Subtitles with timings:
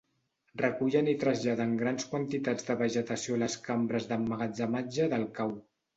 [0.61, 5.55] Recullen i traslladen grans quantitats de vegetació a les cambres d'emmagatzematge del cau.